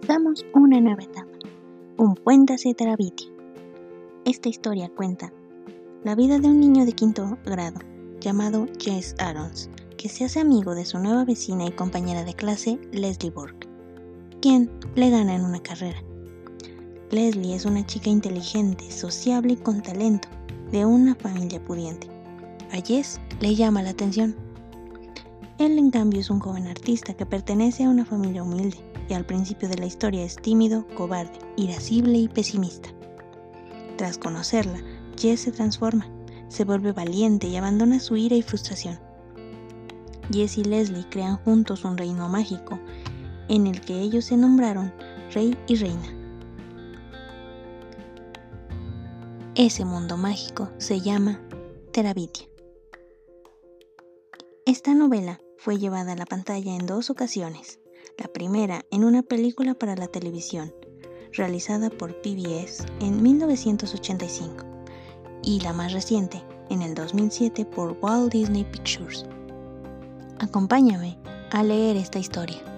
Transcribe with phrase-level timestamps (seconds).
[0.00, 1.38] Comenzamos una nueva etapa,
[1.98, 3.28] un puente hacia Terabitia.
[4.24, 5.30] Esta historia cuenta
[6.04, 7.80] la vida de un niño de quinto grado
[8.18, 9.68] llamado Jess Arons,
[9.98, 13.68] que se hace amigo de su nueva vecina y compañera de clase, Leslie Burke,
[14.40, 16.02] quien le gana en una carrera.
[17.10, 20.28] Leslie es una chica inteligente, sociable y con talento,
[20.72, 22.08] de una familia pudiente.
[22.72, 24.34] A Jess le llama la atención.
[25.60, 28.78] Él, en cambio, es un joven artista que pertenece a una familia humilde
[29.10, 32.88] y al principio de la historia es tímido, cobarde, irascible y pesimista.
[33.98, 34.78] Tras conocerla,
[35.18, 36.08] Jess se transforma,
[36.48, 38.98] se vuelve valiente y abandona su ira y frustración.
[40.32, 42.78] Jess y Leslie crean juntos un reino mágico
[43.48, 44.90] en el que ellos se nombraron
[45.34, 46.08] rey y reina.
[49.56, 51.38] Ese mundo mágico se llama
[51.92, 52.46] Terabitia.
[54.64, 57.80] Esta novela fue llevada a la pantalla en dos ocasiones.
[58.16, 60.74] La primera en una película para la televisión,
[61.32, 64.64] realizada por PBS en 1985,
[65.42, 69.26] y la más reciente, en el 2007 por Walt Disney Pictures.
[70.38, 71.18] Acompáñame
[71.50, 72.69] a leer esta historia.